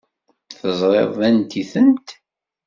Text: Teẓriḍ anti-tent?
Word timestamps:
Teẓriḍ 0.61 1.17
anti-tent? 1.29 2.07